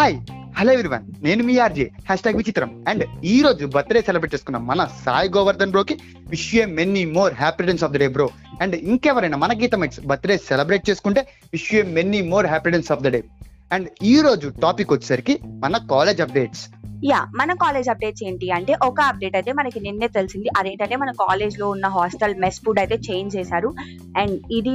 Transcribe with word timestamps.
Hi 0.00 0.14
hello 0.56 0.72
everyone 0.72 1.04
నేను 1.22 1.42
మీ 1.44 1.58
RJ 1.58 1.84
hash 2.06 2.20
tag 2.20 2.36
విచిత్రం. 2.36 2.84
అండ్ 2.88 3.02
ఈ 3.24 3.42
రోజు 3.42 3.66
బర్త్డే 3.66 4.02
సెలబ్రేట్ 4.02 4.34
చేసుకున్న 4.34 4.58
మన 4.58 4.84
Sai 5.04 5.28
Govardhan 5.28 5.70
బ్రోకి 5.70 5.94
wish 6.28 6.54
you 6.54 6.66
many 6.66 7.04
more 7.04 7.34
happy 7.34 7.62
returns 7.62 7.84
of 7.84 7.92
the 7.92 7.96
day 7.96 8.08
bro 8.08 8.26
and 8.60 8.76
ఇంకెవరైనా 8.76 9.36
మన 9.36 9.52
గీతమైట్స్ 9.52 10.00
బర్త్డే 10.00 10.36
సెలబ్రేట్ 10.38 10.90
చేసుకుంటే 10.90 11.22
wish 11.52 11.74
you 11.74 11.84
many 11.84 12.20
more 12.22 12.46
happy 12.46 12.68
returns 12.70 12.92
of 12.92 13.02
the 13.02 13.06
day 13.06 13.22
and 13.72 13.88
ఈ 14.02 14.20
రోజు 14.20 14.48
టాపిక్ 14.48 14.92
వచ్చేసరికి 14.92 15.38
మన 15.44 15.76
కాలేజ్ 15.90 16.20
అప్డేట్స్ 16.20 16.64
యా 17.08 17.18
మన 17.40 17.52
కాలేజ్ 17.60 17.88
అప్డేట్స్ 17.88 18.22
ఏంటి 18.28 18.46
అంటే 18.56 18.72
ఒక 18.86 19.00
అప్డేట్ 19.10 19.36
అయితే 19.38 19.52
మనకి 19.58 19.78
నిన్నే 19.84 20.08
తెలిసింది. 20.16 20.48
అదేంటంటే 20.58 20.96
మన 21.02 21.10
కాలేజ్లో 21.20 21.66
ఉన్న 21.74 21.86
హాస్టల్ 21.96 22.34
మెస్ 22.42 22.58
ఫుడ్ 22.64 22.80
అయితే 22.82 22.96
చేంజ్ 23.06 23.36
చేశారు. 23.36 23.70
అండ్ 24.22 24.34
ఇది 24.58 24.74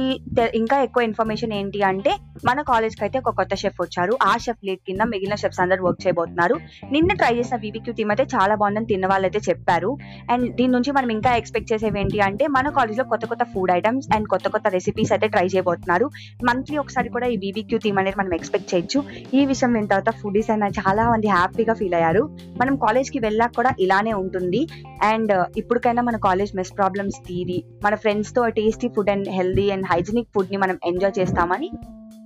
ఇంకా 0.60 0.76
ఎక్కువ 0.86 1.02
ఇన్ఫర్మేషన్ 1.02 1.52
ఏంటి 1.52 1.82
అంటే 1.90 2.12
మన 2.48 2.62
కాలేజ్కి 2.70 3.04
అయితే 3.04 3.18
ఒక 3.18 3.32
కొత్త 3.40 3.54
షెఫ్ 3.62 3.78
వచ్చారు. 3.82 4.16
ఆ 4.30 4.32
షెఫ్ 4.44 4.64
లీడ్ 4.68 4.82
కింద 4.88 5.02
మిగిలిన 5.12 5.36
షెఫ్స్ 5.42 5.60
అందరు 5.64 5.84
వర్క్ 5.86 6.02
చేయబోతున్నారు. 6.06 6.56
నిన్న 6.94 7.12
ట్రై 7.20 7.32
చేసిన 7.38 7.58
బీబీక్యూ 7.64 7.94
టీమ్ 8.00 8.10
అయితే 8.14 8.26
చాలా 8.34 8.54
బాగుందని 8.62 8.90
తిన్న 8.92 9.06
వాళ్ళు 9.12 9.28
అయితే 9.30 9.42
చెప్పారు. 9.48 9.92
అండ్ 10.32 10.46
దీని 10.58 10.72
నుంచి 10.76 10.92
మనం 10.98 11.10
ఇంకా 11.16 11.32
ఎక్స్పెక్ట్ 11.42 11.70
చేసేవి 11.72 12.00
ఏంటి 12.02 12.20
అంటే 12.28 12.46
మన 12.56 12.68
కాలేజ్లో 12.80 13.06
కొత్త 13.12 13.26
కొత్త 13.32 13.44
ఫుడ్ 13.54 13.72
ఐటమ్స్ 13.78 14.08
అండ్ 14.16 14.28
కొత్త 14.34 14.48
కొత్త 14.56 14.66
రెసిపీస్ 14.76 15.12
అయితే 15.16 15.28
ట్రై 15.36 15.46
చేయబోతున్నారు. 15.54 16.08
మంత్లీ 16.50 16.78
ఒకసారి 16.84 17.08
కూడా 17.16 17.28
ఈ 17.34 17.38
బీబీక్యూ 17.46 17.80
థీమ్ 17.86 18.00
అనేది 18.02 18.20
మనం 18.22 18.34
ఎక్స్పెక్ట్ 18.40 18.70
చేయొచ్చు. 18.74 19.00
ఈ 19.38 19.42
విషయం 19.52 19.72
విన్న 19.78 19.90
తర్వాత 19.94 20.12
ఫుడీస్ 20.22 20.50
అయినా 20.54 20.70
చాలా 20.82 21.04
మంది 21.14 21.28
హ్యాపీగా 21.36 21.74
ఫీల్ 21.82 21.96
అయ్యారు. 22.00 22.15
మనం 22.24 22.76
కాలేజ్కి 22.76 23.18
వెళ్ళాక 23.18 23.50
కూడా 23.56 23.70
ఇలానే 23.80 24.12
ఉంటుంది. 24.12 24.66
అండ్ 25.02 25.46
ఇప్పటికైనా 25.56 26.02
మన 26.02 26.16
కాలేజ్ 26.16 26.56
మెస్ 26.56 26.76
ప్రాబ్లమ్స్ 26.76 27.28
తీరి 27.28 27.64
మన 27.84 27.94
ఫ్రెండ్స్తో 27.94 28.48
tasty 28.48 28.88
food 28.88 29.10
and 29.10 29.28
healthy 29.28 29.70
and 29.70 29.86
hygienic 29.86 30.28
ఫుడ్ని 30.34 30.56
మనం 30.56 30.78
ఎంజాయ్ 30.84 31.18
చేస్తామని 31.18 31.70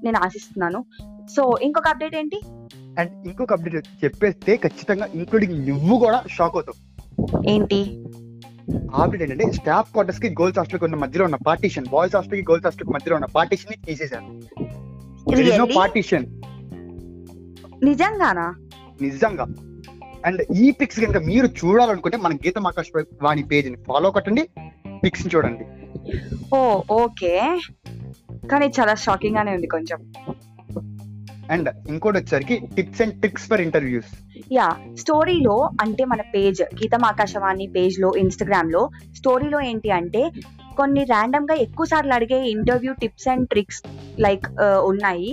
నేను 0.04 0.18
ఆశిస్తున్నాను. 0.24 0.84
సో 1.36 1.58
ఇంకొక 1.62 1.88
అప్డేట్ 1.88 2.16
ఏంటి? 2.16 2.40
అండ్ 2.98 3.28
ఇంకొక 3.28 3.52
అప్డేట్ 3.52 4.04
చెప్పేస్తే 4.04 4.56
ఖచ్చితంగా 4.56 5.08
ఇంక్లూడింగ్ 5.14 5.68
నువ్వు 5.68 5.98
కూడా 5.98 6.22
షాక్ 6.30 6.56
అవుతావు. 6.56 6.90
ఏంటి? 7.48 8.04
అప్డేట్ 8.94 9.22
ఏంటంటే 9.22 9.52
స్టాఫ్ 9.52 9.92
క్వార్టర్స్కి 9.92 10.28
గర్ల్స్ 10.28 10.58
హాస్టల్కి 10.58 10.84
ఉన్న 10.84 10.96
మధ్యలో 10.96 11.24
ఉన్న 11.24 11.36
పార్టీషన్ 11.36 11.86
బాయ్స్ 11.92 12.16
హాస్టల్కి 12.16 12.44
గర్ల్స్ 12.50 12.66
హాస్టల్కి 12.66 12.92
మధ్యలో 12.92 13.14
ఉన్న 13.16 13.26
పార్టీషన్ని 13.26 13.86
తీసేశారు? 13.86 14.40
పార్టీషన్ 15.76 16.42
నిజంగానా? 17.84 18.54
నిజంగా. 19.02 19.46
అండ్ 20.26 20.42
ఈ 20.56 20.70
పిక్స్ 20.70 21.00
కనుక 21.00 21.16
మీరు 21.24 21.46
చూడాలనుకుంటే 21.60 22.16
మన 22.16 22.34
గీతం 22.34 22.66
ఆకాశ్ 22.66 22.90
వాణి 23.22 23.42
పేజ్ని 23.42 23.76
ఫాలో 23.88 24.10
కట్టండి 24.10 24.42
పిక్స్ 25.04 25.34
చూడండి. 25.34 25.64
ఓ 26.54 26.58
ఓకే. 26.92 27.32
కానీ 28.52 28.66
చాలా 28.80 28.94
షాకింగ్ 28.94 29.36
గానే 29.36 29.54
ఉంది 29.54 29.66
కొంచెం. 29.66 29.98
అండ్ 31.50 31.68
ఇంకోటి 31.88 32.18
వచ్చేసరికి 32.18 32.56
tips 32.76 33.02
and 33.02 33.14
tricks 33.20 33.48
for 33.48 33.60
interviews 33.60 34.10
yeah 34.52 34.66
స్టోరీలో 34.94 35.70
అంటే 35.80 36.04
మన 36.04 36.20
పేజ్ 36.34 36.62
గీతం 36.62 37.04
ఆకాశవాణి 37.04 37.66
పేజ్లో 37.66 38.12
ఇన్స్టాగ్రామ్లో 38.18 38.82
స్టోరీలో 39.16 39.60
ఏంటి 39.60 39.90
అంటే 39.90 40.22
కొన్ని 40.78 41.02
ర్యాండమ్గా 41.12 41.54
ఎక్కువ 41.64 41.86
సార్లు 41.92 42.14
అడిగే 42.16 42.38
interview 42.54 42.92
tips 43.02 43.28
and 43.32 43.46
tricks 43.52 43.80
like 44.24 44.46
ఉన్నాయి. 44.90 45.30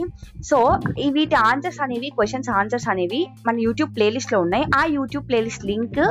సో 0.50 0.58
ఈ 1.06 1.08
వీటి 1.18 1.36
ఆన్సర్స్ 1.52 1.82
అనేవి 1.86 2.10
క్వశ్చన్స్ 2.18 2.50
ఆన్సర్స్ 2.60 2.90
అనేవి 2.94 3.22
మన 3.48 3.56
యూట్యూబ్ 3.68 3.96
ప్లేలిస్ట్లో 3.98 4.40
ఉన్నాయి. 4.46 4.66
ఆ 4.80 4.84
యూట్యూబ్ 4.98 5.28
ప్లేలిస్ట్ 5.32 5.66
లింక్ 5.72 6.02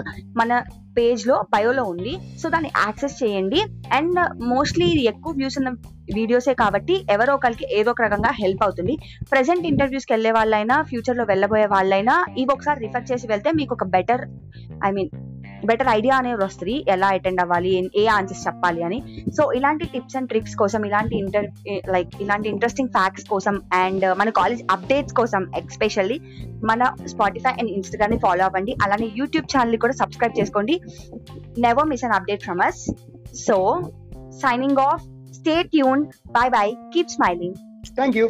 మన 0.40 0.60
పేజ్లో 0.98 1.36
బయోలో 1.54 1.82
ఉంది. 1.92 2.12
సో 2.40 2.46
దాన్ని 2.52 2.70
యాక్సెస్ 2.84 3.16
చేయండి. 3.22 3.60
అండ్ 3.98 4.20
మోస్ట్లీ 4.52 4.88
ఎక్కువ 5.12 5.32
వ్యూస్ 5.40 5.58
ఉన్న 5.60 5.70
వీడియోసే 6.18 6.54
కాబట్టి 6.62 6.94
ఎవరో 7.14 7.32
ఒకరికి 7.38 7.66
ఏదో 7.78 7.90
ఒక 7.94 8.02
రకంగా 8.06 8.30
హెల్ప్ 8.42 8.62
అవుతుంది. 8.66 8.94
ప్రెసెంట్ 9.32 9.64
ఇంటర్వ్యూస్కి 9.72 10.12
వెళ్ళే 10.14 10.32
వాళ్ళైనా 10.38 10.76
ఫ్యూచర్లో 10.90 11.26
వెళ్ళబోయే 11.32 11.68
వాళ్ళైనా 11.76 12.16
ఇవి 12.42 12.50
ఒకసారి 12.56 12.80
రిఫర్ 12.86 13.08
చేసి 13.12 13.28
వెళ్తే 13.32 13.52
మీకు 13.60 13.74
ఒక 13.78 13.86
better 13.96 14.24
I 14.88 14.92
mean 14.98 15.10
better 15.66 15.88
idea 15.88 16.16
అనేది 16.16 16.44
వస్తుంది 16.44 16.84
ఎలా 16.88 17.06
అటెండ్ 17.06 17.40
అవ్వాలి 17.40 17.90
ఏ- 17.96 18.06
ఆన్సర్స్ 18.06 18.46
చెప్పాలి 18.46 18.82
అని. 18.82 19.26
సో 19.36 19.52
ఇలాంటి 19.52 19.86
టిప్స్ 19.86 20.16
అండ్ 20.16 20.28
ట్రిక్స్ 20.28 20.56
కోసం 20.56 20.86
ఇలాంటి 20.86 21.18
ఇంటర్ 21.18 21.46
లైక్ 21.88 22.08
ఇలాంటి 22.20 22.48
ఇంట్రెస్టింగ్ 22.48 22.88
ఫ్యాక్ట్స్ 22.88 23.26
కోసం 23.26 23.62
అండ్ 23.72 24.18
మన 24.18 24.30
కాలేజ్ 24.30 24.62
అప్డేట్స్ 24.70 25.14
కోసం 25.14 25.50
ఎక్స్పెషల్లీ 25.56 26.18
మన 26.64 26.94
స్పాటిఫై 27.06 27.50
అండ్ 27.50 27.70
ఇన్స్టాగ్రామ్ని 27.70 28.18
ఫాలో 28.18 28.44
అవ్వండి. 28.44 28.76
అలానే 28.82 29.10
యూట్యూబ్ 29.16 29.56
ఛానల్ 29.56 29.76
కూడా 29.76 29.92
సబ్స్క్రైబ్ 29.92 30.40
చేసుకోండి. 30.40 30.80
Never 31.58 31.88
miss 31.88 32.04
an 32.04 32.12
update 32.12 32.42
from 32.42 32.60
us 32.60 32.90
so 33.36 33.82
signing 34.30 34.76
off 34.78 35.02
stay 35.34 35.62
tune 35.62 36.04
bye 36.26 36.48
bye 36.48 36.70
keep 36.94 37.10
smiling 37.10 37.54
thank 37.94 38.16
you 38.16 38.28